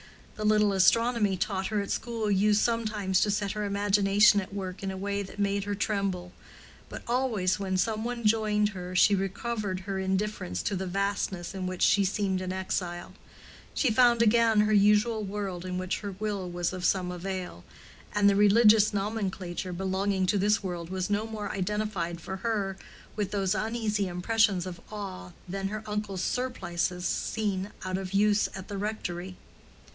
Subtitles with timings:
[0.35, 4.81] The little astronomy taught her at school used sometimes to set her imagination at work
[4.81, 6.31] in a way that made her tremble:
[6.89, 11.67] but always when some one joined her she recovered her indifference to the vastness in
[11.67, 13.13] which she seemed an exile;
[13.75, 17.63] she found again her usual world in which her will was of some avail,
[18.15, 22.75] and the religious nomenclature belonging to this world was no more identified for her
[23.15, 28.67] with those uneasy impressions of awe than her uncle's surplices seen out of use at
[28.67, 29.37] the rectory.